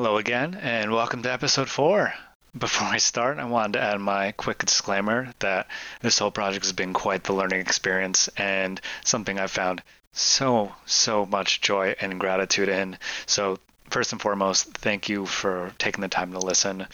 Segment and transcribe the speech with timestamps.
[0.00, 2.14] Hello again, and welcome to episode four.
[2.56, 5.66] Before I start, I wanted to add my quick disclaimer that
[6.02, 9.82] this whole project has been quite the learning experience and something I've found
[10.12, 12.96] so, so much joy and gratitude in.
[13.26, 13.58] So,
[13.90, 16.86] first and foremost, thank you for taking the time to listen.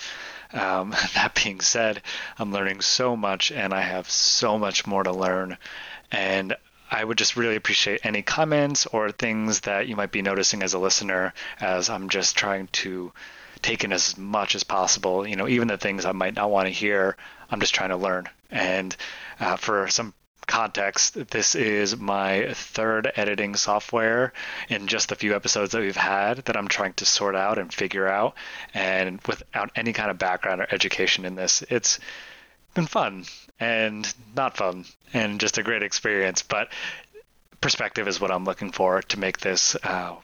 [0.54, 2.00] Um, that being said,
[2.38, 5.58] I'm learning so much and I have so much more to learn.
[6.10, 6.56] And
[6.90, 10.74] I would just really appreciate any comments or things that you might be noticing as
[10.74, 13.12] a listener as I'm just trying to
[13.62, 15.26] take in as much as possible.
[15.26, 17.16] You know, even the things I might not want to hear,
[17.50, 18.28] I'm just trying to learn.
[18.50, 18.94] And
[19.40, 20.14] uh, for some
[20.46, 24.32] context, this is my third editing software
[24.68, 27.72] in just the few episodes that we've had that I'm trying to sort out and
[27.72, 28.34] figure out.
[28.74, 31.98] And without any kind of background or education in this, it's
[32.74, 33.24] been fun
[33.60, 36.42] and not fun and just a great experience.
[36.42, 36.68] But
[37.60, 40.16] perspective is what I'm looking for to make this uh,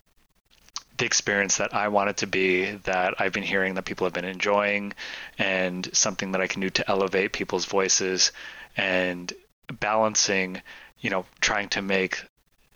[1.01, 4.13] the experience that I want it to be, that I've been hearing that people have
[4.13, 4.93] been enjoying,
[5.39, 8.33] and something that I can do to elevate people's voices
[8.77, 9.33] and
[9.81, 10.61] balancing,
[11.01, 12.23] you know, trying to make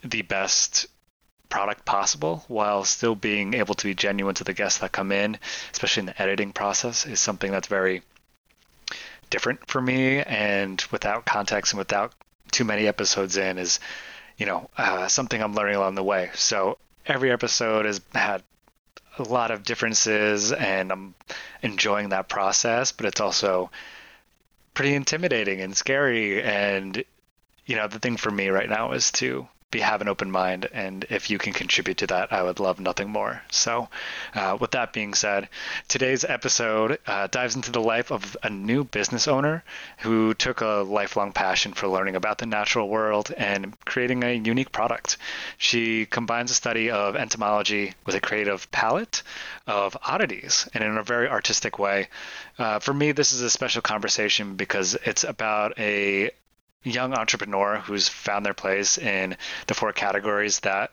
[0.02, 0.86] the best
[1.50, 5.38] product possible while still being able to be genuine to the guests that come in,
[5.72, 8.02] especially in the editing process, is something that's very
[9.34, 10.20] different for me.
[10.20, 12.12] And without context and without
[12.52, 13.80] too many episodes in, is
[14.38, 16.30] you know uh, something I'm learning along the way.
[16.34, 18.44] So every episode has had
[19.18, 21.14] a lot of differences, and I'm
[21.62, 22.92] enjoying that process.
[22.92, 23.72] But it's also
[24.72, 26.40] pretty intimidating and scary.
[26.40, 27.02] And
[27.66, 30.68] you know the thing for me right now is to be have an open mind,
[30.72, 33.42] and if you can contribute to that, I would love nothing more.
[33.50, 33.88] So,
[34.32, 35.48] uh, with that being said,
[35.88, 39.64] today's episode uh, dives into the life of a new business owner
[39.98, 44.70] who took a lifelong passion for learning about the natural world and creating a unique
[44.70, 45.16] product.
[45.58, 49.24] She combines a study of entomology with a creative palette
[49.66, 52.08] of oddities, and in a very artistic way.
[52.60, 56.30] Uh, for me, this is a special conversation because it's about a
[56.84, 59.36] young entrepreneur who's found their place in
[59.66, 60.92] the four categories that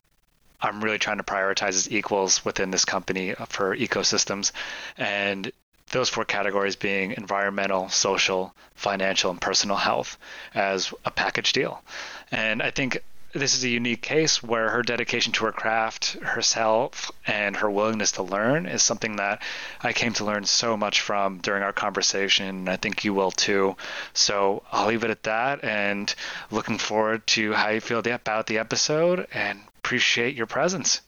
[0.61, 4.51] I'm really trying to prioritize as equals within this company for ecosystems.
[4.97, 5.51] And
[5.91, 10.17] those four categories being environmental, social, financial, and personal health
[10.53, 11.83] as a package deal.
[12.31, 17.11] And I think this is a unique case where her dedication to her craft, herself,
[17.25, 19.41] and her willingness to learn is something that
[19.81, 22.47] I came to learn so much from during our conversation.
[22.47, 23.75] And I think you will too.
[24.13, 26.13] So I'll leave it at that and
[26.49, 31.01] looking forward to how you feel about the episode and appreciate your presence.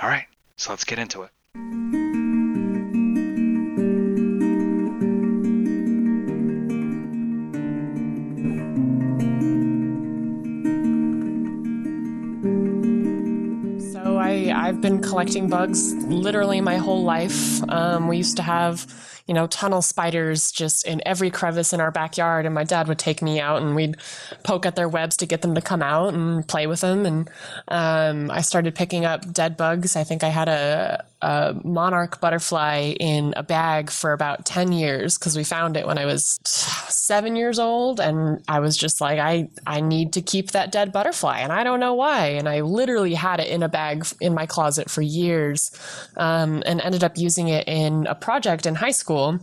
[0.00, 2.25] All right, so let's get into it.
[14.66, 17.62] I've been collecting bugs literally my whole life.
[17.70, 21.90] Um, we used to have you know, tunnel spiders just in every crevice in our
[21.90, 22.46] backyard.
[22.46, 23.96] And my dad would take me out and we'd
[24.44, 27.04] poke at their webs to get them to come out and play with them.
[27.04, 27.30] And
[27.68, 29.96] um, I started picking up dead bugs.
[29.96, 35.18] I think I had a, a monarch butterfly in a bag for about 10 years
[35.18, 37.98] because we found it when I was seven years old.
[37.98, 41.40] And I was just like, I, I need to keep that dead butterfly.
[41.40, 42.26] And I don't know why.
[42.28, 45.72] And I literally had it in a bag in my closet for years
[46.16, 49.40] um, and ended up using it in a project in high school school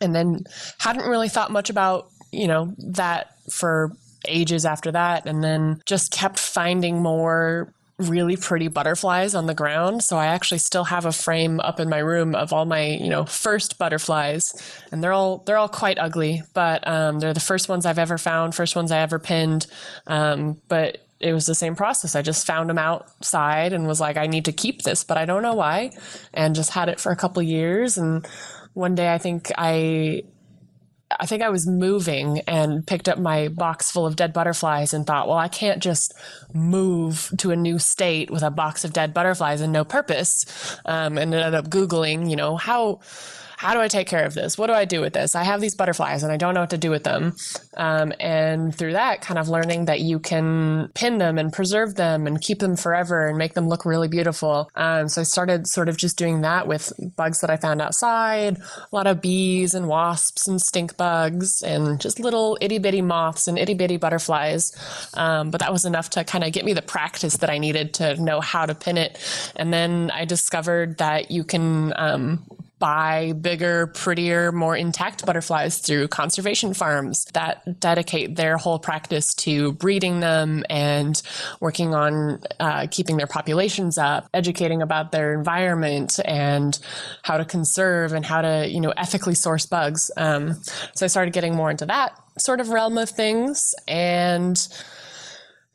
[0.00, 0.44] and then
[0.78, 3.92] hadn't really thought much about, you know, that for
[4.28, 5.26] ages after that.
[5.26, 10.02] And then just kept finding more really pretty butterflies on the ground.
[10.02, 13.08] So I actually still have a frame up in my room of all my, you
[13.08, 14.52] know, first butterflies,
[14.92, 18.18] and they're all they're all quite ugly, but um, they're the first ones I've ever
[18.18, 19.66] found, first ones I ever pinned.
[20.06, 22.14] Um, but it was the same process.
[22.14, 25.24] I just found them outside and was like, I need to keep this, but I
[25.24, 25.92] don't know why,
[26.34, 28.26] and just had it for a couple years and
[28.76, 30.22] one day I think I
[31.18, 35.06] I think I was moving and picked up my box full of dead butterflies and
[35.06, 36.12] thought, well, I can't just
[36.52, 40.78] move to a new state with a box of dead butterflies and no purpose.
[40.84, 43.00] Um, and ended up Googling, you know, how
[43.56, 44.58] how do I take care of this?
[44.58, 45.34] What do I do with this?
[45.34, 47.34] I have these butterflies and I don't know what to do with them.
[47.76, 52.26] Um, and through that, kind of learning that you can pin them and preserve them
[52.26, 54.70] and keep them forever and make them look really beautiful.
[54.74, 58.58] Um, so I started sort of just doing that with bugs that I found outside,
[58.58, 63.48] a lot of bees and wasps and stink bugs and just little itty bitty moths
[63.48, 64.76] and itty bitty butterflies.
[65.14, 67.94] Um, but that was enough to kind of get me the practice that I needed
[67.94, 69.18] to know how to pin it.
[69.56, 72.44] And then I discovered that you can um,
[72.78, 79.72] buy bigger, prettier, more intact butterflies through conservation farms that dedicate their whole practice to
[79.72, 81.22] breeding them and
[81.60, 86.78] working on uh, keeping their populations up, educating about their environment and
[87.22, 90.10] how to conserve and how to, you know, ethically source bugs.
[90.16, 90.54] Um,
[90.94, 94.68] so I started getting more into that sort of realm of things and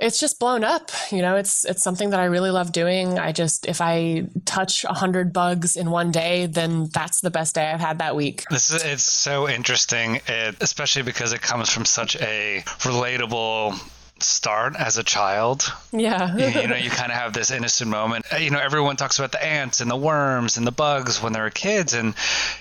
[0.01, 0.91] it's just blown up.
[1.11, 3.19] You know, it's it's something that I really love doing.
[3.19, 7.55] I just if I touch a hundred bugs in one day, then that's the best
[7.55, 8.43] day I've had that week.
[8.49, 13.79] This is it's so interesting, it, especially because it comes from such a relatable
[14.23, 15.71] start as a child.
[15.91, 16.35] Yeah.
[16.35, 18.25] you, you, know, you kind of have this innocent moment.
[18.31, 21.33] Uh, you know, everyone talks about the ants and the worms and the bugs when
[21.33, 22.13] they're kids, and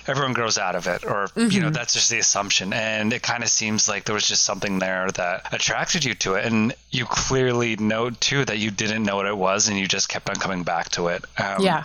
[0.07, 1.49] everyone grows out of it, or, mm-hmm.
[1.51, 1.73] you know, mm-hmm.
[1.73, 2.73] that's just the assumption.
[2.73, 6.35] And it kind of seems like there was just something there that attracted you to
[6.35, 6.45] it.
[6.45, 10.09] And you clearly know, too, that you didn't know what it was and you just
[10.09, 11.23] kept on coming back to it.
[11.37, 11.83] Um, yeah.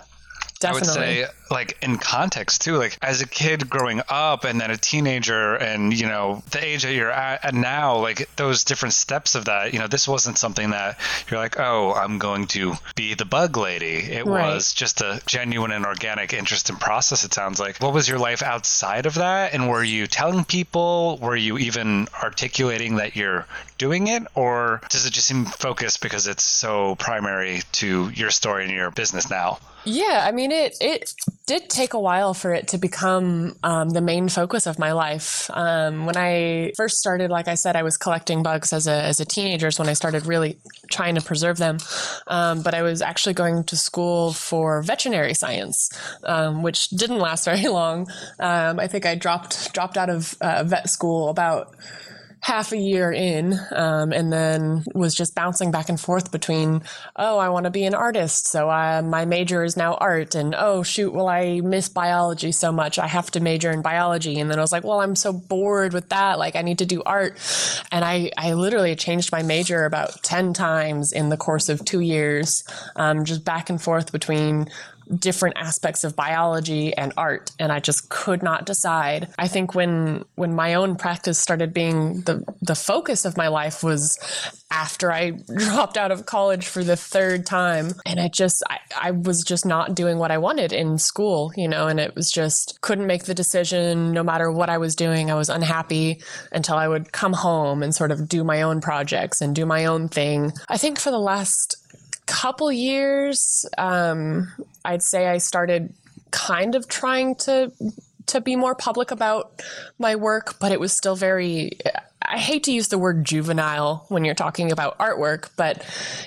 [0.58, 0.88] Definitely.
[0.88, 4.70] I would say, like in context too, like as a kid growing up and then
[4.70, 8.94] a teenager, and you know the age that you're at, at now, like those different
[8.94, 9.72] steps of that.
[9.72, 10.98] You know, this wasn't something that
[11.30, 13.96] you're like, oh, I'm going to be the bug lady.
[13.96, 14.54] It right.
[14.54, 17.24] was just a genuine and organic interest and process.
[17.24, 17.78] It sounds like.
[17.78, 19.54] What was your life outside of that?
[19.54, 21.18] And were you telling people?
[21.20, 23.46] Were you even articulating that you're
[23.78, 28.64] doing it, or does it just seem focused because it's so primary to your story
[28.64, 29.58] and your business now?
[29.84, 30.76] Yeah, I mean it.
[30.80, 31.14] It
[31.46, 35.48] did take a while for it to become um, the main focus of my life.
[35.54, 39.20] Um, when I first started, like I said, I was collecting bugs as a as
[39.20, 39.68] a teenager.
[39.68, 40.58] Is when I started really
[40.90, 41.78] trying to preserve them.
[42.26, 45.88] Um, but I was actually going to school for veterinary science,
[46.24, 48.08] um, which didn't last very long.
[48.40, 51.74] Um, I think I dropped dropped out of uh, vet school about
[52.46, 56.80] half a year in um, and then was just bouncing back and forth between
[57.16, 60.54] oh i want to be an artist so I, my major is now art and
[60.54, 64.48] oh shoot well i miss biology so much i have to major in biology and
[64.48, 67.02] then i was like well i'm so bored with that like i need to do
[67.04, 67.36] art
[67.90, 71.98] and i, I literally changed my major about 10 times in the course of two
[71.98, 72.62] years
[72.94, 74.68] um, just back and forth between
[75.14, 79.28] different aspects of biology and art and I just could not decide.
[79.38, 83.82] I think when when my own practice started being the the focus of my life
[83.84, 84.18] was
[84.70, 89.10] after I dropped out of college for the third time and I just I, I
[89.12, 92.80] was just not doing what I wanted in school, you know, and it was just
[92.80, 95.30] couldn't make the decision no matter what I was doing.
[95.30, 96.20] I was unhappy
[96.52, 99.84] until I would come home and sort of do my own projects and do my
[99.86, 100.52] own thing.
[100.68, 101.76] I think for the last
[102.26, 104.52] couple years, um,
[104.86, 105.92] I'd say I started
[106.30, 107.72] kind of trying to
[108.26, 109.62] to be more public about
[109.98, 111.70] my work, but it was still very
[112.28, 115.84] I hate to use the word juvenile when you're talking about artwork, but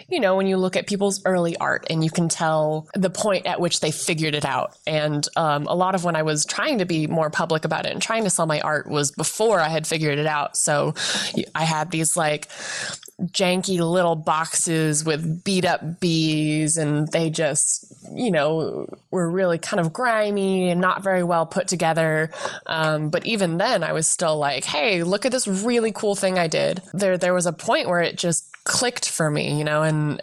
[0.07, 3.45] you know, when you look at people's early art and you can tell the point
[3.45, 4.77] at which they figured it out.
[4.88, 7.91] And um, a lot of when I was trying to be more public about it
[7.91, 10.55] and trying to sell my art was before I had figured it out.
[10.55, 10.94] So
[11.53, 12.47] I had these like
[13.25, 19.80] janky little boxes with beat up bees and they just you know were really kind
[19.80, 22.31] of grimy and not very well put together.
[22.66, 26.39] Um, but even then i was still like hey look at this really cool thing
[26.39, 26.81] i did.
[26.94, 30.22] There there was a point where it just clicked for me you know and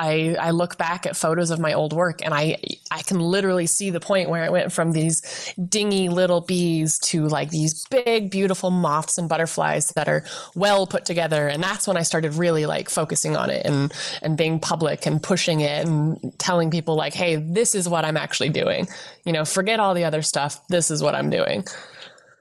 [0.00, 2.56] I, I look back at photos of my old work and I
[2.90, 7.28] I can literally see the point where it went from these dingy little bees to
[7.28, 10.24] like these big beautiful moths and butterflies that are
[10.54, 11.48] well put together.
[11.48, 13.92] And that's when I started really like focusing on it and
[14.22, 18.16] and being public and pushing it and telling people like hey this is what I'm
[18.16, 18.88] actually doing.
[19.26, 20.66] You know forget all the other stuff.
[20.68, 21.64] This is what I'm doing.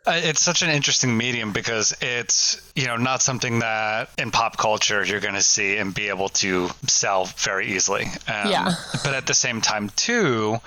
[0.07, 4.55] Uh, it's such an interesting medium because it's you know not something that in pop
[4.55, 8.05] culture you're going to see and be able to sell very easily.
[8.05, 8.73] Um, yeah.
[9.03, 10.59] But at the same time too,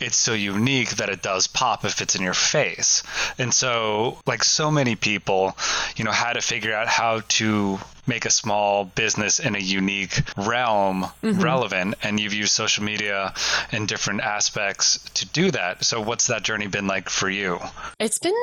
[0.00, 3.02] it's so unique that it does pop if it's in your face.
[3.38, 5.54] And so like so many people,
[5.96, 10.22] you know, had to figure out how to make a small business in a unique
[10.38, 11.40] realm mm-hmm.
[11.42, 13.34] relevant and you've used social media
[13.70, 17.60] in different aspects to do that so what's that journey been like for you
[18.00, 18.34] it's been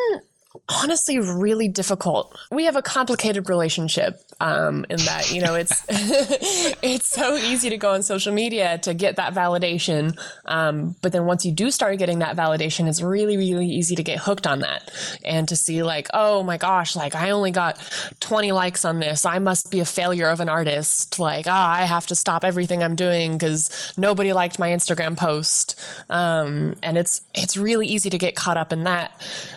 [0.69, 2.37] honestly really difficult.
[2.51, 7.77] We have a complicated relationship um, in that you know it's it's so easy to
[7.77, 11.97] go on social media to get that validation, um, but then once you do start
[11.97, 14.91] getting that validation, it's really really easy to get hooked on that
[15.23, 17.77] and to see like oh my gosh like I only got
[18.19, 19.25] 20 likes on this.
[19.25, 21.19] I must be a failure of an artist.
[21.19, 25.79] Like ah I have to stop everything I'm doing because nobody liked my Instagram post.
[26.09, 29.11] Um, and it's it's really easy to get caught up in that.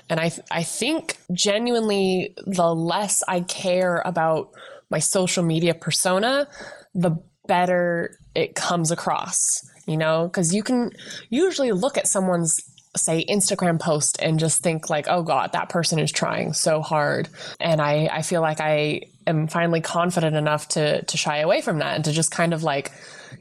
[0.09, 0.90] And I I think
[1.33, 4.51] genuinely the less I care about
[4.91, 6.49] my social media persona,
[6.95, 7.13] the
[7.47, 9.39] better it comes across,
[9.87, 10.93] you know, because you can
[11.31, 12.61] usually look at someone's
[12.97, 17.29] say Instagram post and just think like, oh God, that person is trying so hard.
[17.61, 21.79] And I, I feel like I am finally confident enough to to shy away from
[21.79, 22.91] that and to just kind of like,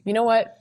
[0.06, 0.59] you know what?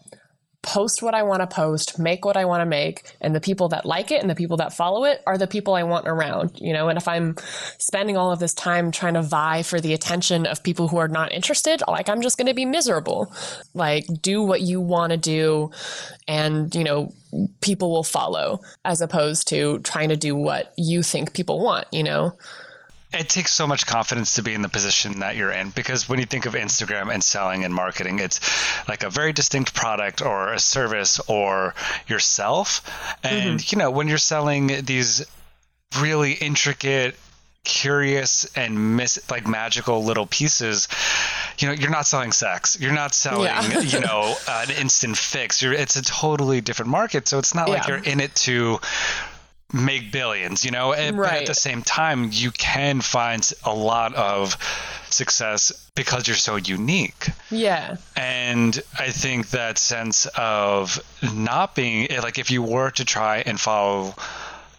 [0.69, 3.69] Post what I want to post, make what I want to make, and the people
[3.71, 6.61] that like it and the people that follow it are the people I want around,
[6.61, 6.91] you know?
[6.91, 7.37] And if I'm
[7.79, 11.09] spending all of this time trying to vie for the attention of people who are
[11.09, 13.33] not interested, like I'm just going to be miserable.
[13.73, 15.71] Like do what you want to do
[16.29, 17.15] and, you know,
[17.63, 22.03] people will follow as opposed to trying to do what you think people want, you
[22.03, 22.37] know?
[23.13, 26.19] It takes so much confidence to be in the position that you're in because when
[26.19, 28.41] you think of Instagram and selling and marketing, it's
[28.87, 31.75] like a very distinct product or a service or
[32.07, 32.83] yourself.
[33.23, 33.75] And, mm-hmm.
[33.75, 35.25] you know, when you're selling these
[35.99, 37.17] really intricate,
[37.65, 40.89] curious and miss like magical little pieces
[41.59, 43.81] you know you're not selling sex you're not selling yeah.
[43.81, 47.75] you know an instant fix you're it's a totally different market so it's not yeah.
[47.75, 48.81] like you're in it to
[49.73, 50.93] make billions, you know?
[50.93, 51.31] And, right.
[51.31, 54.57] But at the same time, you can find a lot of
[55.11, 57.29] success because you're so unique.
[57.51, 57.97] Yeah.
[58.17, 61.01] And I think that sense of
[61.35, 64.15] not being like if you were to try and follow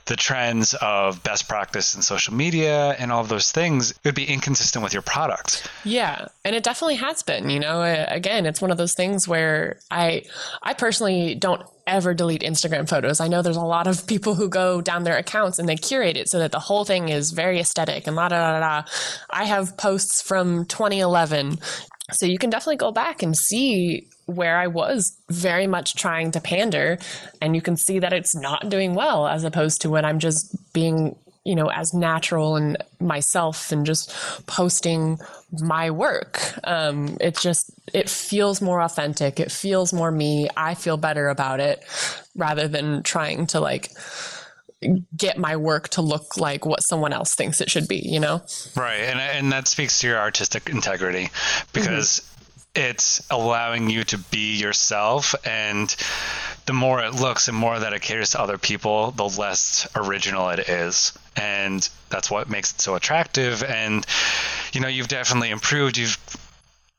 [0.10, 4.16] the trends of best practice in social media and all of those things, it would
[4.16, 5.70] be inconsistent with your product.
[5.86, 7.52] Yeah, and it definitely has been.
[7.52, 10.24] You know, again, it's one of those things where I,
[10.64, 13.20] I personally don't ever delete Instagram photos.
[13.20, 16.18] I know there's a lot of people who go down their accounts and they curate
[16.18, 18.90] it so that the whole thing is very aesthetic and la da da da.
[19.30, 21.60] I have posts from 2011
[22.12, 26.42] so you can definitely go back and see where I was very much trying to
[26.42, 26.98] pander,
[27.42, 30.56] and you can see that it's not doing well as opposed to when I'm just
[30.74, 34.14] being, you know, as natural and myself and just
[34.46, 35.18] posting
[35.52, 36.54] my work.
[36.64, 39.40] Um, it just it feels more authentic.
[39.40, 40.48] It feels more me.
[40.56, 41.84] I feel better about it
[42.36, 43.92] rather than trying to like
[45.16, 48.42] get my work to look like what someone else thinks it should be, you know?
[48.76, 49.02] Right.
[49.02, 51.30] And, and that speaks to your artistic integrity
[51.74, 52.90] because mm-hmm.
[52.90, 55.36] it's allowing you to be yourself.
[55.46, 55.94] And
[56.66, 60.50] the more it looks and more that it caters to other people, the less original
[60.50, 61.18] it is.
[61.36, 63.64] And that's what makes it so attractive.
[63.64, 64.06] And,
[64.72, 65.98] you know, you've definitely improved.
[65.98, 66.18] You've,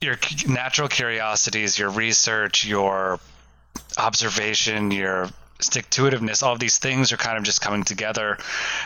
[0.02, 3.20] your natural curiosities, your research, your
[3.98, 5.28] observation, your
[5.64, 8.38] stick to itiveness, all these things are kind of just coming together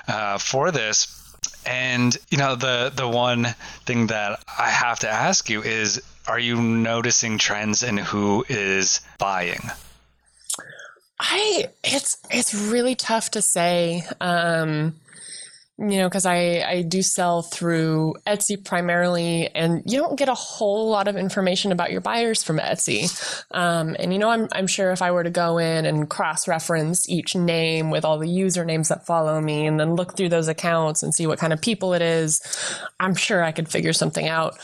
[0.08, 1.20] uh, for this.
[1.66, 3.44] And you know, the the one
[3.86, 9.00] thing that I have to ask you is, are you noticing trends in who is
[9.18, 9.60] buying?
[11.18, 14.02] I it's it's really tough to say.
[14.20, 14.94] Um,
[15.76, 20.34] you know, because I, I do sell through Etsy primarily, and you don't get a
[20.34, 23.10] whole lot of information about your buyers from Etsy.
[23.50, 26.46] Um, and, you know, I'm, I'm sure if I were to go in and cross
[26.46, 30.46] reference each name with all the usernames that follow me and then look through those
[30.46, 32.40] accounts and see what kind of people it is,
[33.00, 34.56] I'm sure I could figure something out.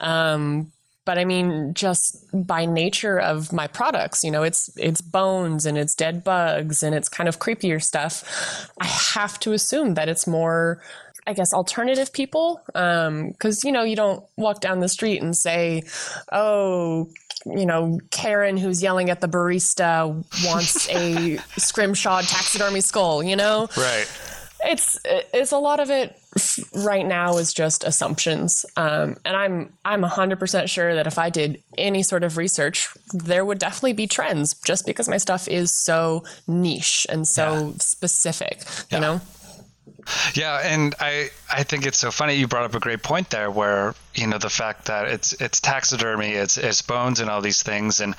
[0.00, 0.70] Um,
[1.08, 5.78] but I mean, just by nature of my products, you know, it's it's bones and
[5.78, 8.70] it's dead bugs and it's kind of creepier stuff.
[8.78, 10.82] I have to assume that it's more
[11.26, 15.34] I guess alternative people because um, you know you don't walk down the street and
[15.34, 15.84] say,
[16.30, 17.08] "Oh,
[17.46, 20.12] you know, Karen who's yelling at the barista
[20.44, 23.66] wants a scrimshawed taxidermy skull," you know?
[23.78, 24.06] Right.
[24.62, 26.20] It's it's a lot of it
[26.74, 28.64] right now is just assumptions.
[28.76, 33.44] Um, and I'm I'm 100% sure that if I did any sort of research, there
[33.44, 37.72] would definitely be trends just because my stuff is so niche and so yeah.
[37.78, 38.96] specific, yeah.
[38.96, 39.20] you know?
[40.34, 43.50] Yeah, and I I think it's so funny you brought up a great point there
[43.50, 47.62] where, you know, the fact that it's it's taxidermy, it's it's bones and all these
[47.62, 48.14] things and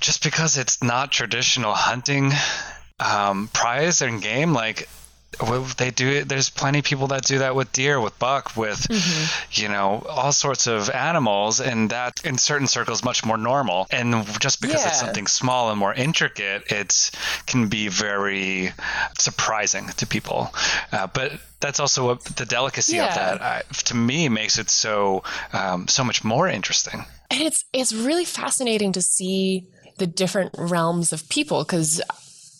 [0.00, 2.32] just because it's not traditional hunting
[3.00, 4.88] um, prize and game, like
[5.78, 8.86] they do it there's plenty of people that do that with deer with buck with
[8.88, 9.62] mm-hmm.
[9.62, 14.26] you know all sorts of animals and that in certain circles much more normal and
[14.40, 14.88] just because yeah.
[14.88, 17.10] it's something small and more intricate it
[17.46, 18.72] can be very
[19.18, 20.52] surprising to people
[20.92, 23.08] uh, but that's also what the delicacy yeah.
[23.08, 25.22] of that uh, to me makes it so
[25.52, 29.66] um, so much more interesting and it's it's really fascinating to see
[29.98, 32.02] the different realms of people because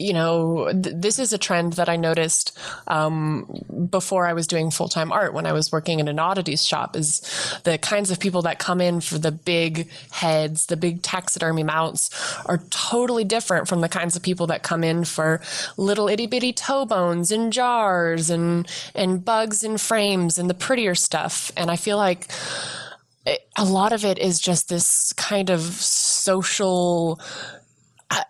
[0.02, 3.47] you know, th- this is a trend that I noticed um,
[3.90, 6.97] before I was doing full time art when I was working in an oddities shop.
[6.97, 7.21] Is
[7.64, 12.11] the kinds of people that come in for the big heads, the big taxidermy mounts,
[12.47, 15.40] are totally different from the kinds of people that come in for
[15.76, 20.94] little itty bitty toe bones and jars and and bugs and frames and the prettier
[20.94, 21.52] stuff.
[21.56, 22.28] And I feel like.
[23.25, 27.21] It, a lot of it is just this kind of social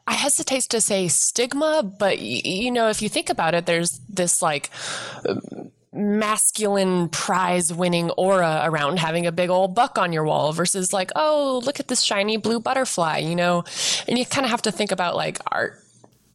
[0.07, 4.43] I hesitate to say stigma, but you know, if you think about it, there's this
[4.43, 4.71] like
[5.93, 11.11] masculine prize winning aura around having a big old buck on your wall versus like,
[11.17, 13.65] oh, look at this shiny blue butterfly, you know?
[14.09, 15.79] And you kind of have to think about like art.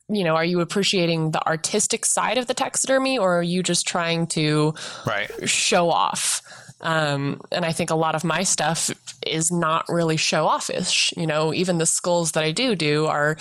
[0.10, 3.86] You know, are you appreciating the artistic side of the taxidermy or are you just
[3.86, 4.74] trying to
[5.06, 5.30] right.
[5.50, 6.42] show off?
[6.82, 8.92] Um, and I think a lot of my stuff
[9.26, 11.14] is not really show offish.
[11.18, 13.38] You know, even the skulls that I do do are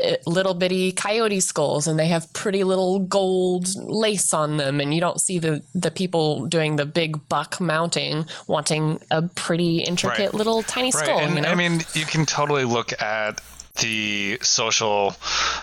[0.00, 4.80] eh, little bitty coyote skulls, and they have pretty little gold lace on them.
[4.80, 9.78] And you don't see the the people doing the big buck mounting wanting a pretty
[9.78, 10.34] intricate right.
[10.34, 11.04] little tiny right.
[11.04, 11.20] skull.
[11.20, 11.48] And you know?
[11.48, 13.40] I mean, you can totally look at
[13.80, 15.16] the social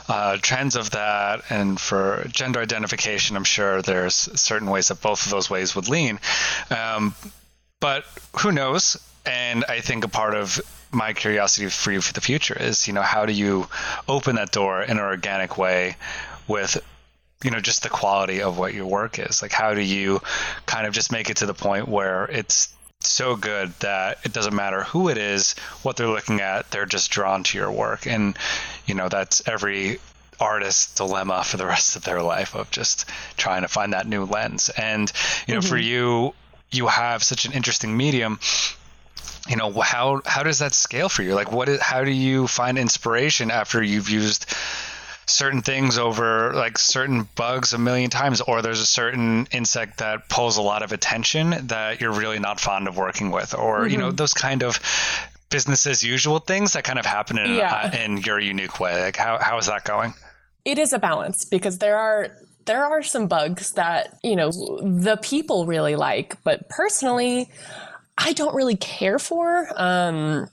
[0.09, 5.25] uh, trends of that and for gender identification i'm sure there's certain ways that both
[5.25, 6.19] of those ways would lean.
[6.69, 7.15] Um,
[7.79, 8.05] but
[8.39, 8.97] who knows?
[9.25, 10.59] And i think a part of
[10.91, 13.67] my curiosity for you for the future is you know how do you
[14.09, 15.95] open that door in an organic way
[16.47, 16.77] with
[17.43, 19.41] you know just the quality of what your work is?
[19.41, 20.21] Like how do you
[20.65, 24.55] kind of just make it to the point where it's so good that it doesn't
[24.55, 28.07] matter who it is, what they're looking at, they're just drawn to your work.
[28.07, 28.37] And,
[28.85, 29.99] you know, that's every
[30.39, 34.25] artist's dilemma for the rest of their life of just trying to find that new
[34.25, 34.69] lens.
[34.69, 35.11] And,
[35.47, 35.69] you know, mm-hmm.
[35.69, 36.33] for you,
[36.71, 38.39] you have such an interesting medium
[39.47, 42.47] you know how how does that scale for you like what is, how do you
[42.47, 44.45] find inspiration after you've used
[45.31, 50.29] certain things over like certain bugs a million times, or there's a certain insect that
[50.29, 53.91] pulls a lot of attention that you're really not fond of working with, or mm-hmm.
[53.91, 54.15] you know mm-hmm.
[54.15, 54.79] those kind of
[55.49, 57.91] business as usual things that kind of happen in yeah.
[57.93, 59.01] uh, in your unique way.
[59.01, 60.13] Like how how is that going?
[60.65, 65.17] It is a balance because there are there are some bugs that you know the
[65.21, 67.49] people really like, but personally,
[68.17, 69.67] I don't really care for.
[69.75, 70.47] Um,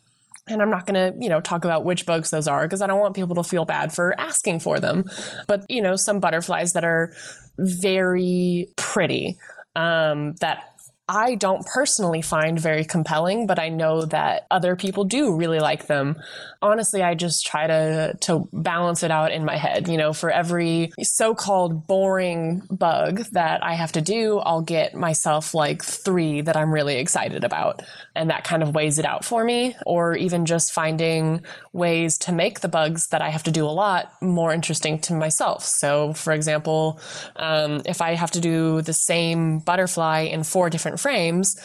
[0.48, 2.86] and I'm not going to, you know, talk about which bugs those are because I
[2.86, 5.04] don't want people to feel bad for asking for them.
[5.46, 7.12] But, you know, some butterflies that are
[7.58, 9.38] very pretty
[9.76, 10.77] um, that
[11.08, 15.86] I don't personally find very compelling, but I know that other people do really like
[15.86, 16.16] them.
[16.60, 19.88] Honestly, I just try to to balance it out in my head.
[19.88, 25.54] You know, for every so-called boring bug that I have to do, I'll get myself
[25.54, 27.82] like 3 that I'm really excited about,
[28.14, 31.42] and that kind of weighs it out for me, or even just finding
[31.72, 35.14] ways to make the bugs that I have to do a lot more interesting to
[35.14, 35.64] myself.
[35.64, 37.00] So, for example,
[37.36, 41.56] um, if I have to do the same butterfly in four different frames,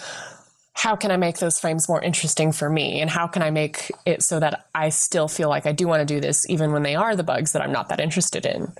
[0.75, 2.99] how can I make those frames more interesting for me?
[2.99, 6.01] And how can I make it so that I still feel like I do want
[6.01, 8.73] to do this, even when they are the bugs that I'm not that interested in?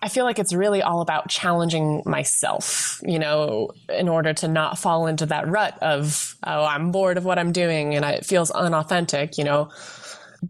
[0.00, 4.78] I feel like it's really all about challenging myself, you know, in order to not
[4.78, 8.50] fall into that rut of, oh, I'm bored of what I'm doing and it feels
[8.50, 9.70] unauthentic, you know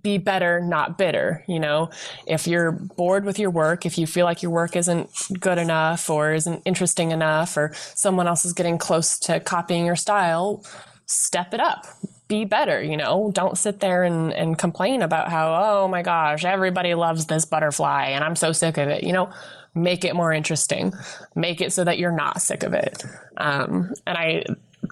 [0.03, 1.44] be better, not bitter.
[1.48, 1.90] You know,
[2.26, 6.09] if you're bored with your work, if you feel like your work isn't good enough
[6.09, 10.64] or isn't interesting enough, or someone else is getting close to copying your style,
[11.07, 11.87] step it up.
[12.29, 13.33] Be better, you know.
[13.35, 18.07] Don't sit there and, and complain about how, oh my gosh, everybody loves this butterfly
[18.07, 19.03] and I'm so sick of it.
[19.03, 19.33] You know,
[19.74, 20.92] make it more interesting.
[21.35, 23.03] Make it so that you're not sick of it.
[23.37, 24.44] Um, and I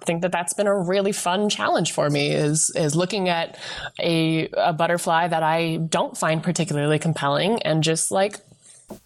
[0.04, 3.58] think that that's been a really fun challenge for me is is looking at
[3.98, 8.38] a, a butterfly that I don't find particularly compelling and just like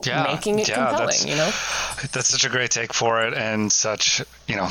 [0.04, 1.50] yeah, making it yeah, compelling, you know?
[2.12, 4.68] That's such a great take for it and such, you know,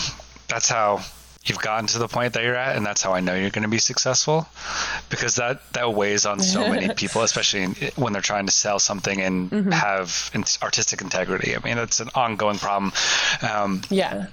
[0.47, 1.01] that's how
[1.43, 3.63] you've gotten to the point that you're at and that's how I know you're going
[3.63, 4.47] to be successful
[5.09, 8.79] because that that weighs on so many people especially in, when they're trying to sell
[8.79, 9.71] something and mm-hmm.
[9.71, 11.55] have artistic integrity.
[11.55, 12.91] I mean, it's an ongoing problem.
[13.41, 14.27] Um, yeah.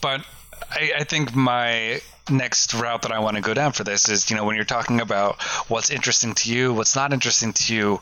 [0.00, 0.24] But
[0.70, 4.30] I, I think my next route that I want to go down for this is,
[4.30, 8.00] you know, when you're talking about what's interesting to you, what's not interesting to you,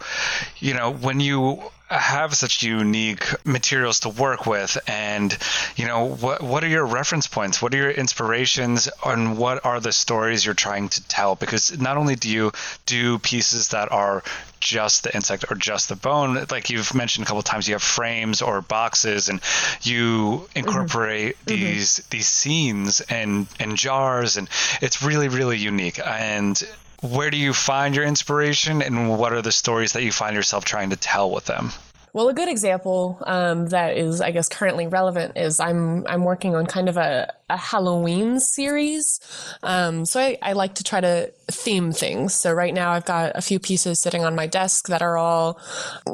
[0.59, 4.77] you know, when you have such unique materials to work with?
[4.87, 5.37] And
[5.77, 7.61] you know what what are your reference points?
[7.63, 8.89] What are your inspirations?
[9.05, 11.35] And what are the stories you're trying to tell?
[11.35, 12.53] Because not only do you
[12.87, 14.23] do pieces that are
[14.59, 17.83] just the insect or just the bone like you've mentioned a couple times you have
[17.83, 19.41] frames or boxes and
[19.83, 21.51] you incorporate mm-hmm.
[21.51, 22.09] these mm-hmm.
[22.11, 24.49] these scenes and and jars and
[24.81, 26.01] it's really really unique.
[26.05, 26.61] And
[27.03, 30.65] where do you find your inspiration and what are the stories that you find yourself
[30.65, 31.71] trying to tell with them?
[32.17, 36.55] Well, a good example um, that is, I guess, currently relevant is I'm I'm working
[36.55, 39.21] on kind of a, a Halloween series.
[39.63, 42.33] Um, so I, I like to try to theme things.
[42.33, 45.61] So right now I've got a few pieces sitting on my desk that are all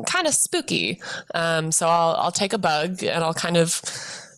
[0.08, 1.00] kind of spooky.
[1.36, 3.80] Um, so I'll I'll take a bug and I'll kind of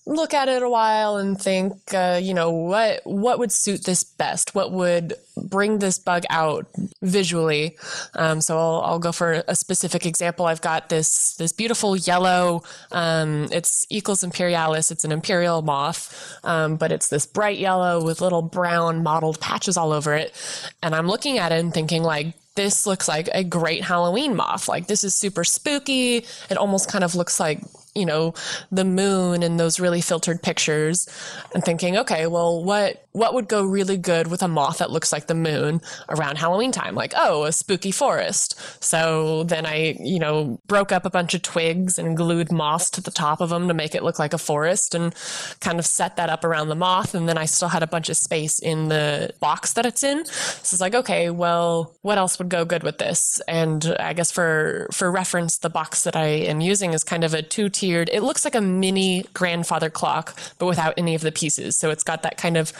[0.07, 4.05] look at it a while and think, uh, you know, what what would suit this
[4.05, 4.55] best?
[4.55, 6.67] What would bring this bug out
[7.03, 7.77] visually?
[8.15, 10.47] Um, so I'll, I'll go for a specific example.
[10.47, 12.63] I've got this this beautiful yellow.
[12.93, 14.91] Um, it's Eacles imperialis.
[14.91, 19.77] It's an imperial moth, um, but it's this bright yellow with little brown mottled patches
[19.77, 20.35] all over it.
[20.83, 24.69] And I'm looking at it and thinking, like, this looks like a great Halloween moth.
[24.69, 26.25] Like this is super spooky.
[26.51, 27.61] It almost kind of looks like
[27.95, 28.35] you know,
[28.71, 31.09] the moon and those really filtered pictures
[31.55, 35.13] and thinking, okay, well, what what would go really good with a moth that looks
[35.13, 36.97] like the moon around Halloween time?
[36.97, 38.61] Like, oh, a spooky forest.
[38.83, 43.01] So then I, you know, broke up a bunch of twigs and glued moss to
[43.01, 45.15] the top of them to make it look like a forest and
[45.61, 47.15] kind of set that up around the moth.
[47.15, 50.25] And then I still had a bunch of space in the box that it's in.
[50.25, 53.41] So it's like, okay, well, what else would go good with this?
[53.47, 57.33] And I guess for for reference, the box that I am using is kind of
[57.33, 61.31] a two tiered, It looks like a mini grandfather clock, but without any of the
[61.31, 61.77] pieces.
[61.79, 62.73] So it's got that kind of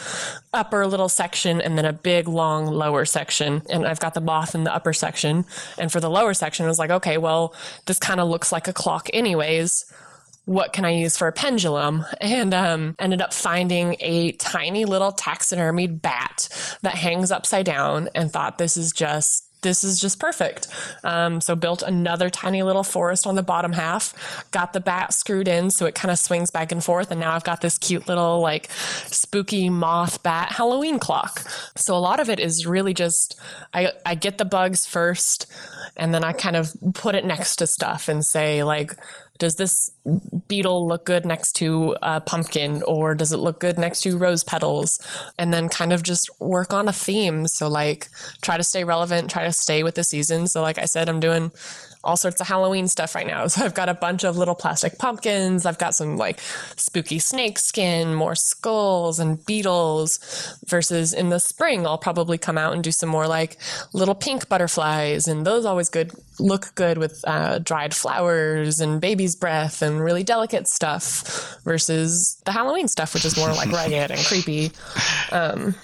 [0.53, 3.61] upper little section and then a big long lower section.
[3.69, 5.45] And I've got the moth in the upper section.
[5.77, 7.53] And for the lower section, I was like, okay, well,
[7.85, 9.85] this kind of looks like a clock anyways
[10.45, 12.05] what can I use for a pendulum?
[12.21, 16.47] And um, ended up finding a tiny little taxidermied bat
[16.83, 20.67] that hangs upside down and thought this is just this is just perfect.
[21.03, 24.13] Um, so built another tiny little forest on the bottom half,
[24.51, 27.33] got the bat screwed in so it kind of swings back and forth, and now
[27.33, 28.69] I've got this cute little like
[29.07, 31.41] spooky moth bat Halloween clock.
[31.75, 33.39] So a lot of it is really just
[33.73, 35.47] I I get the bugs first,
[35.97, 38.95] and then I kind of put it next to stuff and say like
[39.37, 39.91] does this
[40.47, 44.43] beetle look good next to a pumpkin or does it look good next to rose
[44.43, 44.99] petals
[45.37, 48.07] and then kind of just work on a theme so like
[48.41, 51.19] try to stay relevant try to stay with the season so like i said i'm
[51.19, 51.51] doing
[52.05, 53.47] all sorts of Halloween stuff right now.
[53.55, 55.65] So I've got a bunch of little plastic pumpkins.
[55.65, 56.41] I've got some like
[56.75, 60.19] spooky snake skin, more skulls and beetles.
[60.67, 63.57] Versus in the spring, I'll probably come out and do some more like
[63.93, 69.35] little pink butterflies, and those always good look good with uh, dried flowers and baby's
[69.35, 71.53] breath and really delicate stuff.
[71.63, 74.71] Versus the Halloween stuff, which is more like ragged and creepy.
[75.31, 75.75] Um,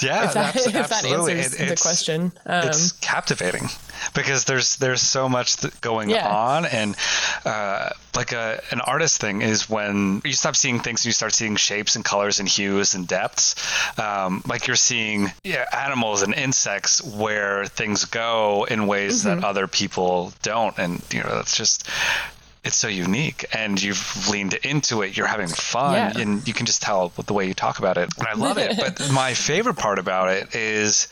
[0.00, 3.68] yeah, if that, if that answers it, the question, um, it's captivating
[4.14, 6.28] because there's there's so much going yeah.
[6.28, 6.96] on and
[7.44, 11.32] uh, like a an artist thing is when you stop seeing things and you start
[11.32, 13.54] seeing shapes and colors and hues and depths
[13.98, 19.40] um, like you're seeing yeah, animals and insects where things go in ways mm-hmm.
[19.40, 20.76] that other people don't.
[20.78, 21.88] And you know that's just
[22.64, 23.44] it's so unique.
[23.52, 25.16] And you've leaned into it.
[25.16, 25.94] You're having fun.
[25.94, 26.22] Yeah.
[26.22, 28.08] and you can just tell with the way you talk about it.
[28.18, 28.76] And i love it.
[28.76, 31.08] But my favorite part about it is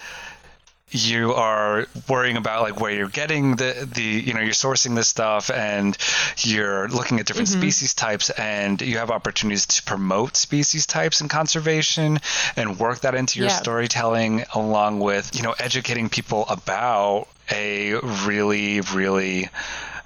[0.90, 5.09] you are worrying about like where you're getting the the you know you're sourcing this
[5.09, 5.96] stuff and
[6.38, 7.61] you're looking at different mm-hmm.
[7.61, 12.18] species types and you have opportunities to promote species types and conservation
[12.57, 13.57] and work that into your yeah.
[13.57, 17.94] storytelling along with you know educating people about a
[18.26, 19.48] really really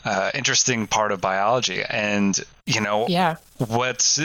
[0.04, 4.20] uh, interesting part of biology and you know yeah what's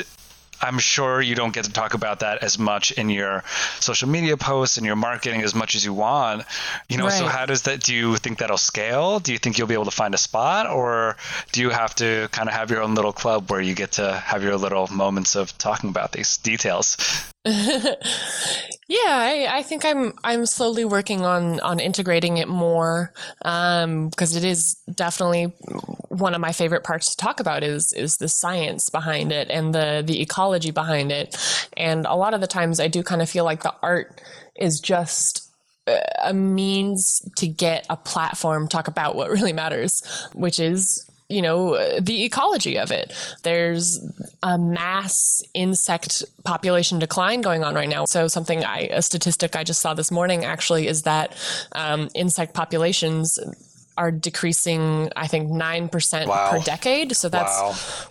[0.62, 3.44] I'm sure you don't get to talk about that as much in your
[3.80, 6.44] social media posts and your marketing as much as you want.
[6.90, 7.14] You know, right.
[7.14, 9.20] so how does that do you think that'll scale?
[9.20, 11.18] Do you think you'll be able to find a spot or
[11.52, 14.14] do you have to kind of have your own little club where you get to
[14.14, 16.98] have your little moments of talking about these details?
[17.46, 17.96] yeah,
[19.08, 24.44] I, I, think I'm I'm slowly working on on integrating it more because um, it
[24.44, 25.46] is definitely
[26.10, 29.74] one of my favorite parts to talk about is is the science behind it and
[29.74, 31.36] the the ecology behind it,
[31.78, 34.22] and a lot of the times I do kind of feel like the art
[34.56, 35.50] is just
[36.24, 42.00] a means to get a platform talk about what really matters, which is you know,
[42.00, 43.14] the ecology of it.
[43.44, 44.04] There's
[44.42, 48.06] a mass insect population decline going on right now.
[48.06, 51.38] So something I, a statistic I just saw this morning actually is that
[51.74, 53.38] um, insect populations
[53.96, 56.50] are decreasing, I think, 9% wow.
[56.50, 57.16] per decade.
[57.16, 57.62] So that's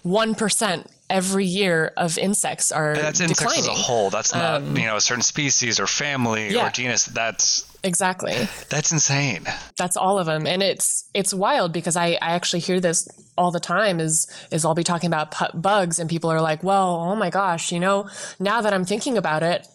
[0.05, 0.29] wow.
[0.29, 3.31] 1% every year of insects are and that's declining.
[3.31, 4.11] insects as a whole.
[4.11, 6.67] That's not, um, you know, a certain species or family yeah.
[6.67, 7.07] or genus.
[7.07, 8.49] That's Exactly.
[8.71, 9.47] That's insane.
[9.77, 10.47] That's all of them.
[10.47, 14.65] And it's it's wild because I, I actually hear this all the time is is
[14.65, 18.09] I'll be talking about bugs and people are like, "Well, oh my gosh, you know,
[18.41, 19.67] now that I'm thinking about it,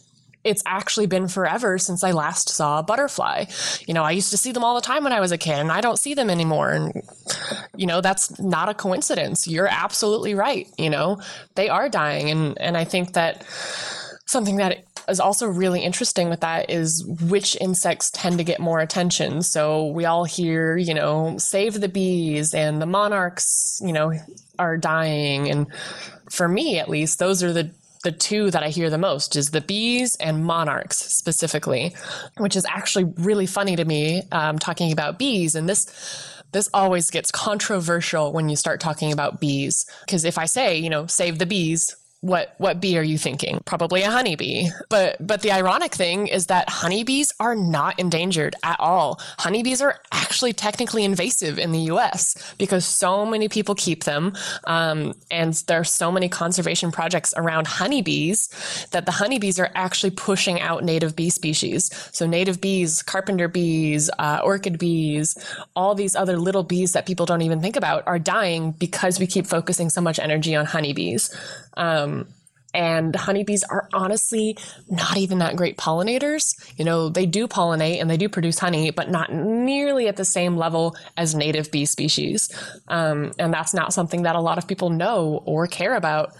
[0.43, 3.45] it's actually been forever since I last saw a butterfly.
[3.88, 5.60] You know, I used to see them all the time when I was a kid
[5.60, 6.71] and I don't see them anymore.
[6.71, 7.01] And,
[7.75, 9.47] you know, that's not a coincidence.
[9.47, 10.67] You're absolutely right.
[10.77, 11.21] You know,
[11.56, 12.29] they are dying.
[12.29, 13.45] And, and I think that
[14.25, 18.79] something that is also really interesting with that is which insects tend to get more
[18.79, 19.41] attention.
[19.41, 24.13] So we all hear, you know, save the bees and the monarchs, you know,
[24.58, 25.49] are dying.
[25.49, 25.67] And
[26.29, 27.71] for me at least, those are the
[28.04, 31.96] the two that I hear the most is the bees and monarchs specifically,
[32.38, 34.24] which is actually really funny to me.
[34.32, 35.86] Um, talking about bees, and this
[36.52, 40.89] this always gets controversial when you start talking about bees because if I say you
[40.89, 43.59] know save the bees, what what bee are you thinking?
[43.65, 44.69] Probably a honeybee.
[44.88, 49.19] But but the ironic thing is that honeybees are not endangered at all.
[49.39, 52.55] Honeybees are actually technically invasive in the U.S.
[52.57, 54.33] because so many people keep them,
[54.63, 58.47] um, and there are so many conservation projects around honeybees
[58.91, 61.91] that the honeybees are actually pushing out native bee species.
[62.13, 65.38] So native bees, carpenter bees, uh, orchid bees,
[65.75, 69.27] all these other little bees that people don't even think about are dying because we
[69.27, 71.36] keep focusing so much energy on honeybees.
[71.75, 72.12] Um,
[72.73, 74.57] and honeybees are honestly
[74.89, 76.53] not even that great pollinators.
[76.77, 80.25] You know, they do pollinate and they do produce honey, but not nearly at the
[80.25, 82.49] same level as native bee species.
[82.88, 86.31] Um, and that's not something that a lot of people know or care about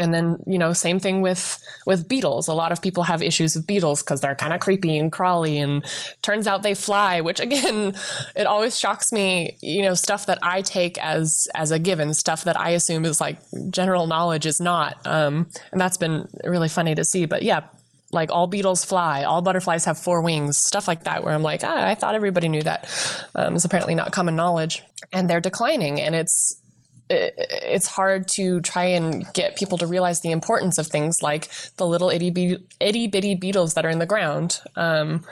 [0.00, 3.54] and then you know same thing with with beetles a lot of people have issues
[3.54, 5.84] with beetles because they're kind of creepy and crawly and
[6.22, 7.94] turns out they fly which again
[8.34, 12.44] it always shocks me you know stuff that i take as as a given stuff
[12.44, 13.38] that i assume is like
[13.70, 17.62] general knowledge is not um, and that's been really funny to see but yeah
[18.12, 21.62] like all beetles fly, all butterflies have four wings, stuff like that, where I'm like,
[21.62, 22.88] ah, I thought everybody knew that.
[23.34, 24.82] Um, it's apparently not common knowledge.
[25.12, 26.00] And they're declining.
[26.00, 26.59] And it's
[27.10, 31.86] it's hard to try and get people to realize the importance of things like the
[31.86, 34.60] little itty bitty, itty bitty beetles that are in the ground.
[34.76, 35.24] Um,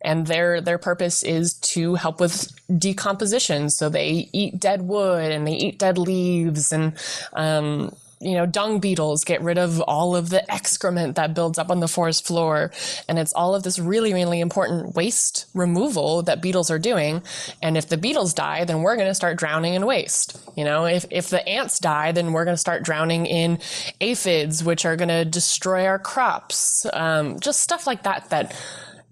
[0.00, 3.70] and their their purpose is to help with decomposition.
[3.70, 6.94] So they eat dead wood and they eat dead leaves and
[7.32, 11.70] um, you know, dung beetles get rid of all of the excrement that builds up
[11.70, 12.70] on the forest floor.
[13.08, 17.22] And it's all of this really, really important waste removal that beetles are doing.
[17.62, 20.40] And if the beetles die, then we're going to start drowning in waste.
[20.56, 23.58] You know, if, if the ants die, then we're going to start drowning in
[24.00, 26.86] aphids, which are going to destroy our crops.
[26.94, 28.56] Um, just stuff like that, that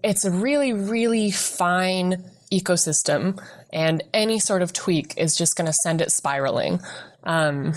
[0.03, 3.39] it's a really, really fine ecosystem.
[3.71, 6.79] And any sort of tweak is just going to send it spiraling.
[7.23, 7.73] Um,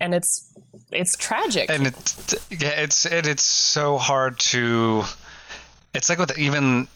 [0.00, 0.52] and it's
[0.90, 1.70] it's tragic.
[1.70, 5.04] And it's yeah, it's it, it's so hard to.
[5.94, 6.88] It's like with even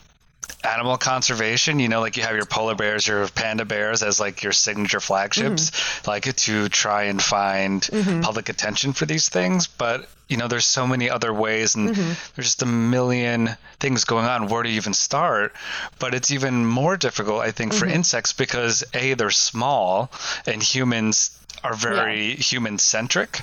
[0.62, 4.42] animal conservation you know like you have your polar bears your panda bears as like
[4.42, 6.10] your signature flagships mm-hmm.
[6.10, 8.20] like to try and find mm-hmm.
[8.20, 12.12] public attention for these things but you know there's so many other ways and mm-hmm.
[12.34, 15.52] there's just a million things going on where do you even start
[15.98, 17.96] but it's even more difficult i think for mm-hmm.
[17.96, 20.10] insects because a they're small
[20.46, 22.36] and humans are very yeah.
[22.36, 23.40] human centric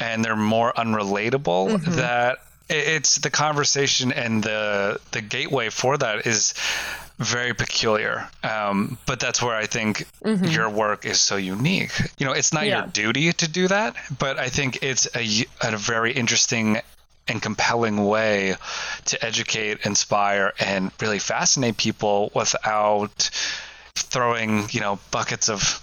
[0.00, 1.96] and they're more unrelatable mm-hmm.
[1.96, 2.38] that
[2.70, 6.54] it's the conversation and the the gateway for that is
[7.18, 8.28] very peculiar.
[8.44, 10.44] Um, but that's where I think mm-hmm.
[10.44, 11.92] your work is so unique.
[12.18, 12.78] You know, it's not yeah.
[12.78, 16.80] your duty to do that, but I think it's a, a very interesting
[17.26, 18.54] and compelling way
[19.06, 23.30] to educate, inspire, and really fascinate people without
[24.02, 25.80] throwing you know buckets of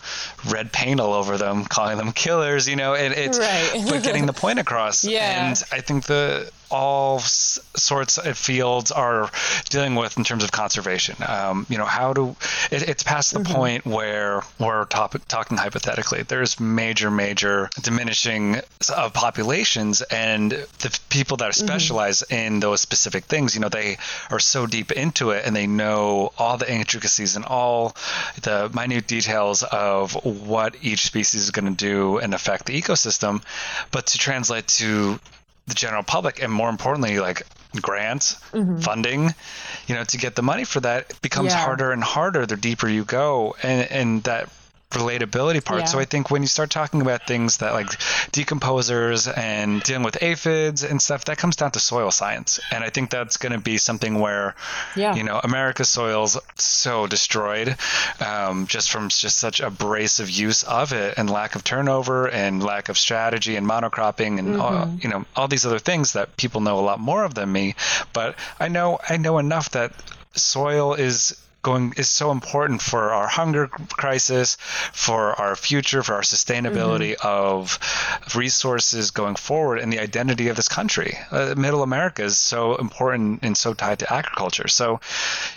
[0.50, 3.86] red paint all over them calling them killers you know and it's right.
[3.90, 9.32] but getting the point across yeah and i think the all sorts of fields are
[9.70, 11.16] dealing with in terms of conservation.
[11.26, 12.36] Um, you know, how do
[12.70, 13.54] it, it's past the mm-hmm.
[13.54, 16.24] point where we're top, talking hypothetically.
[16.24, 18.58] There's major, major diminishing
[18.94, 22.56] of populations, and the people that specialize mm-hmm.
[22.56, 23.98] in those specific things, you know, they
[24.30, 27.96] are so deep into it and they know all the intricacies and all
[28.42, 33.42] the minute details of what each species is going to do and affect the ecosystem.
[33.92, 35.20] But to translate to
[35.68, 37.46] the general public and more importantly like
[37.82, 38.78] grants mm-hmm.
[38.78, 39.34] funding
[39.88, 41.64] you know to get the money for that becomes yeah.
[41.66, 44.50] harder and harder the deeper you go and and that
[44.96, 45.82] relatability part.
[45.82, 45.86] Yeah.
[45.86, 47.88] So I think when you start talking about things that like
[48.32, 52.60] decomposers and dealing with aphids and stuff, that comes down to soil science.
[52.72, 54.56] And I think that's going to be something where,
[54.96, 55.16] yeah.
[55.16, 57.76] you know, America's soil's so destroyed
[58.26, 62.90] um, just from just such abrasive use of it and lack of turnover and lack
[62.90, 64.62] of strategy and monocropping and mm-hmm.
[64.62, 67.52] all, you know all these other things that people know a lot more of than
[67.52, 67.76] me.
[68.14, 69.94] But I know I know enough that
[70.34, 74.56] soil is going is so important for our hunger crisis,
[74.94, 77.28] for our future, for our sustainability mm-hmm.
[77.28, 77.80] of
[78.36, 81.18] resources going forward, and the identity of this country.
[81.32, 84.68] Uh, Middle America is so important and so tied to agriculture.
[84.68, 85.00] So,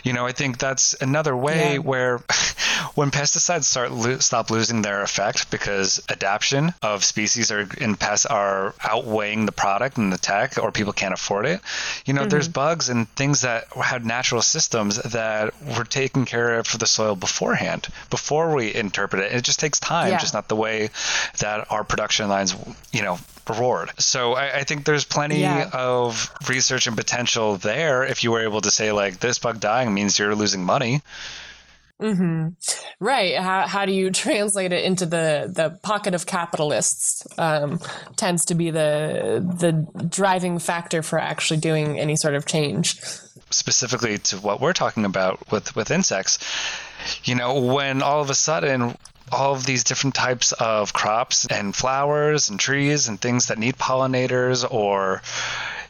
[0.03, 1.77] you know, I think that's another way yeah.
[1.77, 2.17] where
[2.95, 8.25] when pesticides start lo- stop losing their effect because adaptation of species are in pests
[8.25, 11.61] are outweighing the product and the tech, or people can't afford it.
[12.05, 12.29] You know, mm-hmm.
[12.29, 16.87] there's bugs and things that had natural systems that were taken care of for the
[16.87, 19.33] soil beforehand, before we interpret it.
[19.33, 20.17] It just takes time, yeah.
[20.17, 20.91] just not the way
[21.39, 22.55] that our production lines,
[22.93, 23.91] you know, reward.
[23.97, 25.69] So I, I think there's plenty yeah.
[25.73, 29.93] of research and potential there if you were able to say like this bug dying
[29.93, 31.01] means you're losing money.
[32.01, 32.49] Mm-hmm.
[32.99, 33.37] Right.
[33.37, 37.25] How, how do you translate it into the, the pocket of capitalists?
[37.37, 37.79] Um,
[38.15, 42.99] tends to be the the driving factor for actually doing any sort of change.
[43.51, 46.39] Specifically to what we're talking about with with insects,
[47.23, 48.95] you know, when all of a sudden
[49.31, 53.75] all of these different types of crops and flowers and trees and things that need
[53.75, 55.21] pollinators or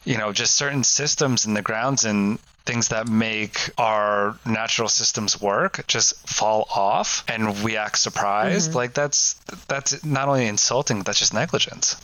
[0.03, 2.39] you know just certain systems in the grounds and
[2.69, 8.77] things that make our natural systems work just fall off and we act surprised mm-hmm.
[8.77, 9.33] like that's
[9.67, 11.95] that's not only insulting that's just negligence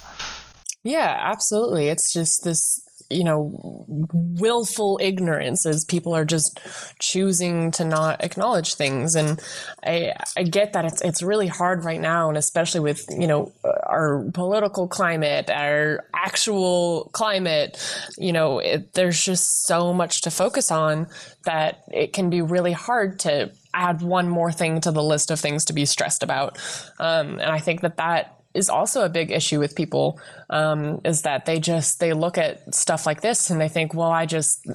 [0.84, 3.52] yeah absolutely it's just this you know
[3.88, 6.60] willful ignorance as people are just
[7.00, 9.16] choosing to not acknowledge things.
[9.16, 9.40] And
[9.86, 13.52] i i get that it's it's really hard right now and especially with you know
[13.84, 17.78] our political climate our actual climate
[18.18, 21.08] you know it, there's just so much to focus on
[21.46, 25.40] that it can be really hard to add one more thing to the list of
[25.40, 26.58] things to be stressed about.
[27.00, 31.24] Um, and i think that that is also a big issue with people um, is
[31.24, 34.66] that they just they look at stuff like this and they think well i just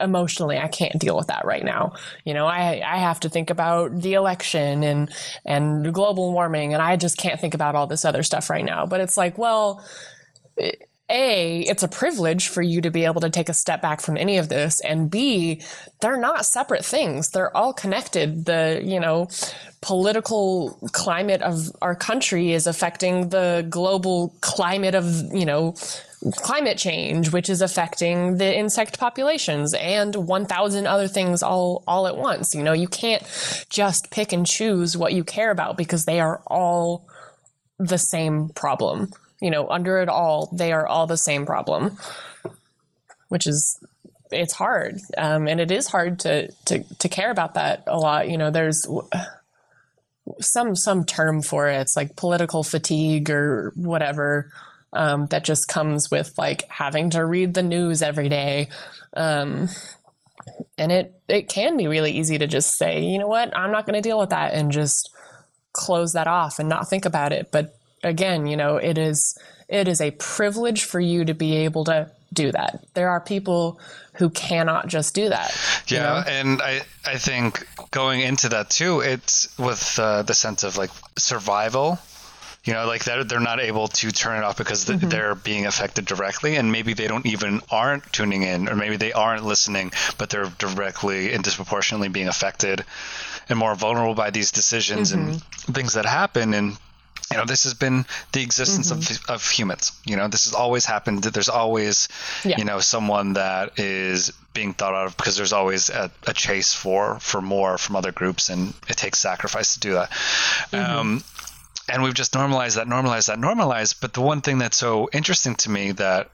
[0.00, 1.94] emotionally i can't deal with that right now.
[2.24, 5.10] You know i i have to think about the election and
[5.44, 8.86] and global warming and i just can't think about all this other stuff right now.
[8.86, 9.84] But it's like well
[11.10, 14.16] a, it's a privilege for you to be able to take a step back from
[14.16, 14.80] any of this.
[14.80, 15.60] And B,
[16.00, 17.30] they're not separate things.
[17.30, 18.46] They're all connected.
[18.46, 19.28] The, you know,
[19.82, 25.74] political climate of our country is affecting the global climate of, you know,
[26.36, 32.16] climate change, which is affecting the insect populations and 1,000 other things all, all at
[32.16, 32.54] once.
[32.54, 33.22] You know, you can't
[33.68, 37.06] just pick and choose what you care about because they are all
[37.78, 41.96] the same problem you know, under it all, they are all the same problem,
[43.28, 43.78] which is
[44.30, 48.28] it's hard, um, and it is hard to to to care about that a lot.
[48.28, 48.86] You know, there's
[50.40, 51.80] some some term for it.
[51.80, 54.50] It's like political fatigue or whatever.
[54.92, 58.68] Um, that just comes with like having to read the news every day.
[59.16, 59.68] Um,
[60.78, 63.86] and it it can be really easy to just say, you know what, I'm not
[63.86, 65.10] going to deal with that and just
[65.72, 67.50] close that off and not think about it.
[67.50, 69.36] But again, you know, it is
[69.68, 72.84] it is a privilege for you to be able to do that.
[72.94, 73.80] There are people
[74.14, 75.56] who cannot just do that.
[75.88, 76.22] Yeah, know?
[76.26, 80.90] and I I think going into that too, it's with uh, the sense of like
[81.16, 81.98] survival.
[82.64, 85.08] You know, like they're they're not able to turn it off because mm-hmm.
[85.08, 89.12] they're being affected directly, and maybe they don't even aren't tuning in, or maybe they
[89.12, 92.82] aren't listening, but they're directly and disproportionately being affected
[93.50, 95.28] and more vulnerable by these decisions mm-hmm.
[95.28, 95.42] and
[95.74, 96.54] things that happen.
[96.54, 96.78] And
[97.30, 99.32] you know this has been the existence mm-hmm.
[99.32, 102.08] of, of humans you know this has always happened That there's always
[102.44, 102.56] yeah.
[102.58, 106.72] you know someone that is being thought out of because there's always a, a, chase
[106.74, 110.76] for for more from other groups and it takes sacrifice to do that mm-hmm.
[110.76, 111.24] um,
[111.88, 115.54] and we've just normalized that normalized that normalized but the one thing that's so interesting
[115.54, 116.30] to me that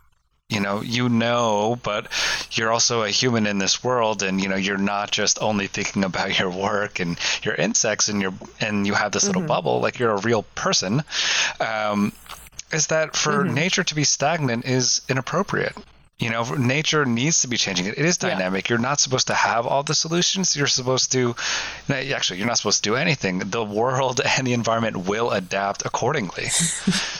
[0.50, 2.08] you know you know but
[2.52, 6.04] you're also a human in this world and you know you're not just only thinking
[6.04, 9.48] about your work and your insects and your and you have this little mm-hmm.
[9.48, 11.02] bubble like you're a real person
[11.60, 12.12] um,
[12.72, 13.54] is that for mm-hmm.
[13.54, 15.76] nature to be stagnant is inappropriate
[16.20, 17.86] you know nature needs to be changing.
[17.86, 18.68] It is dynamic.
[18.68, 18.74] Yeah.
[18.74, 20.54] you're not supposed to have all the solutions.
[20.54, 21.34] You're supposed to
[21.88, 23.38] actually you're not supposed to do anything.
[23.38, 26.48] The world and the environment will adapt accordingly.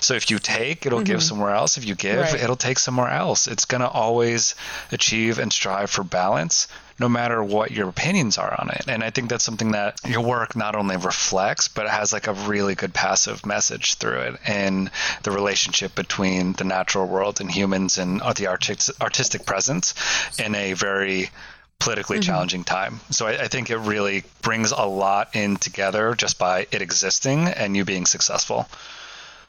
[0.01, 1.05] So if you take it'll mm-hmm.
[1.05, 1.77] give somewhere else.
[1.77, 2.43] If you give right.
[2.43, 3.47] it'll take somewhere else.
[3.47, 4.55] It's going to always
[4.91, 6.67] achieve and strive for balance
[7.01, 8.85] no matter what your opinions are on it.
[8.87, 12.27] And I think that's something that your work not only reflects, but it has like
[12.27, 14.91] a really good passive message through it in
[15.23, 19.95] the relationship between the natural world and humans and the artistic presence
[20.39, 21.31] in a very
[21.79, 22.31] politically mm-hmm.
[22.31, 23.01] challenging time.
[23.11, 27.49] So I, I, think it really brings a lot in together just by it existing
[27.49, 28.69] and you being successful.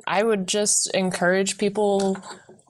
[0.07, 2.17] I would just encourage people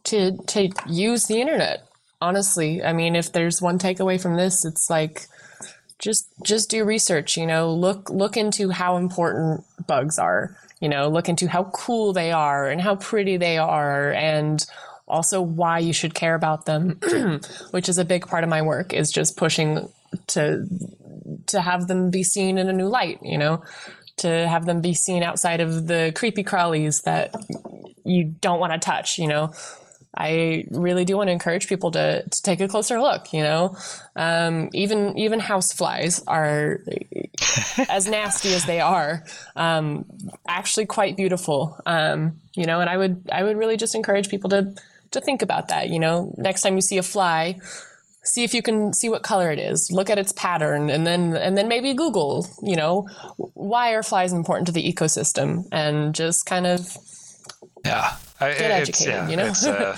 [0.06, 1.88] to to use the internet
[2.22, 5.28] honestly i mean if there's one takeaway from this it's like
[6.00, 11.08] just just do research you know look look into how important bugs are you know
[11.08, 14.66] look into how cool they are and how pretty they are and
[15.08, 17.00] also why you should care about them
[17.72, 19.88] which is a big part of my work is just pushing
[20.28, 20.66] to
[21.46, 23.64] to have them be seen in a new light you know
[24.18, 27.34] to have them be seen outside of the creepy crawlies that
[28.04, 29.54] you don't want to touch you know
[30.16, 33.32] I really do want to encourage people to, to take a closer look.
[33.32, 33.78] You know,
[34.16, 36.80] um, even even house flies are
[37.90, 39.24] as nasty as they are,
[39.56, 40.06] um,
[40.48, 41.80] actually quite beautiful.
[41.86, 44.74] Um, you know, and I would I would really just encourage people to
[45.12, 45.90] to think about that.
[45.90, 47.60] You know, next time you see a fly,
[48.24, 51.36] see if you can see what color it is look at its pattern and then
[51.36, 53.08] and then maybe google you know
[53.56, 56.96] why are flies important to the ecosystem and just kind of
[57.86, 58.16] yeah.
[58.40, 59.46] Get educated yeah, you know?
[59.46, 59.96] it's, uh,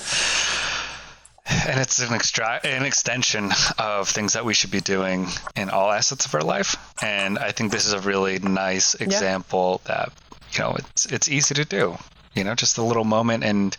[1.67, 5.91] and it's an extra an extension of things that we should be doing in all
[5.91, 6.75] assets of our life.
[7.01, 9.93] And i think this is a really nice example yeah.
[9.95, 10.13] that
[10.53, 11.97] you know it's it's easy to do
[12.33, 13.43] you know just a little moment.
[13.43, 13.75] And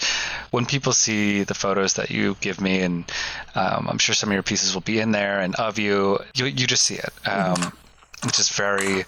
[0.50, 3.10] when people see the photos that you give me and
[3.54, 6.46] um, i'm sure some of your pieces will be in there and of you you,
[6.46, 7.12] you just see it.
[7.26, 8.26] Um, mm-hmm.
[8.26, 9.04] which is very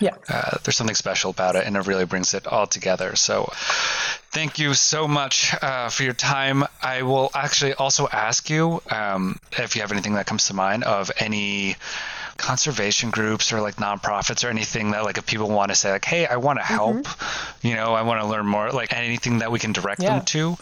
[0.00, 0.14] yeah.
[0.28, 3.14] uh, there's something special about it and it really brings it all together.
[3.14, 3.50] So
[4.32, 9.38] thank you so much uh, for your time i will actually also ask you um,
[9.58, 11.76] if you have anything that comes to mind of any
[12.38, 16.04] conservation groups or like nonprofits or anything that like if people want to say like
[16.04, 16.74] hey i want to mm-hmm.
[16.74, 17.66] help mm-hmm.
[17.66, 20.16] you know i want to learn more like anything that we can direct yeah.
[20.16, 20.56] them to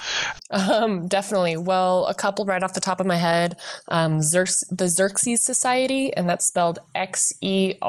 [0.50, 3.56] um, definitely well a couple right off the top of my head
[3.88, 7.80] um, Xerx- the Xerces society and that's spelled x-e-r-c-e-s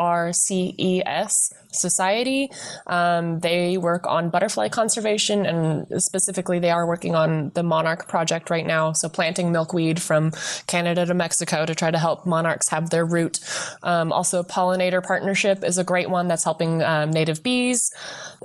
[1.71, 2.51] Society.
[2.87, 8.49] Um, they work on butterfly conservation, and specifically, they are working on the monarch project
[8.49, 8.91] right now.
[8.93, 10.31] So, planting milkweed from
[10.67, 13.39] Canada to Mexico to try to help monarchs have their root.
[13.83, 17.93] Um, also, pollinator partnership is a great one that's helping um, native bees.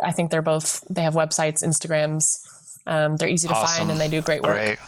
[0.03, 0.85] I think they're both.
[0.89, 2.47] They have websites, Instagrams.
[2.87, 3.79] Um, they're easy to awesome.
[3.79, 4.55] find, and they do great work.
[4.55, 4.79] Great.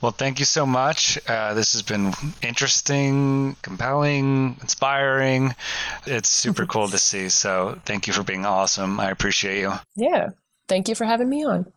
[0.00, 1.18] Well, thank you so much.
[1.28, 5.54] Uh, this has been interesting, compelling, inspiring.
[6.06, 7.28] It's super cool to see.
[7.28, 9.00] So, thank you for being awesome.
[9.00, 9.72] I appreciate you.
[9.96, 10.30] Yeah.
[10.68, 11.72] Thank you for having me on.